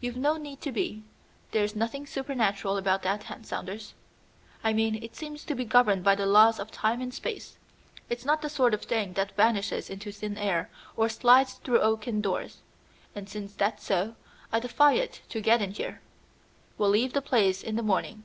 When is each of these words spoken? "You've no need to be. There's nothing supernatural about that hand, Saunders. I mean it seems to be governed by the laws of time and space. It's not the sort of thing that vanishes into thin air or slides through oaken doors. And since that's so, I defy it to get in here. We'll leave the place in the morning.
"You've 0.00 0.16
no 0.16 0.38
need 0.38 0.62
to 0.62 0.72
be. 0.72 1.04
There's 1.50 1.76
nothing 1.76 2.06
supernatural 2.06 2.78
about 2.78 3.02
that 3.02 3.24
hand, 3.24 3.46
Saunders. 3.46 3.92
I 4.64 4.72
mean 4.72 4.94
it 5.02 5.14
seems 5.14 5.44
to 5.44 5.54
be 5.54 5.66
governed 5.66 6.02
by 6.02 6.14
the 6.14 6.24
laws 6.24 6.58
of 6.58 6.70
time 6.70 7.02
and 7.02 7.12
space. 7.12 7.58
It's 8.08 8.24
not 8.24 8.40
the 8.40 8.48
sort 8.48 8.72
of 8.72 8.84
thing 8.84 9.12
that 9.12 9.36
vanishes 9.36 9.90
into 9.90 10.10
thin 10.10 10.38
air 10.38 10.70
or 10.96 11.10
slides 11.10 11.52
through 11.56 11.82
oaken 11.82 12.22
doors. 12.22 12.62
And 13.14 13.28
since 13.28 13.52
that's 13.52 13.84
so, 13.84 14.16
I 14.50 14.58
defy 14.58 14.94
it 14.94 15.20
to 15.28 15.42
get 15.42 15.60
in 15.60 15.72
here. 15.72 16.00
We'll 16.78 16.88
leave 16.88 17.12
the 17.12 17.20
place 17.20 17.62
in 17.62 17.76
the 17.76 17.82
morning. 17.82 18.24